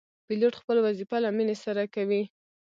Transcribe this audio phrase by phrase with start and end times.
[0.27, 2.23] پیلوټ خپل وظیفه له مینې سره کوي.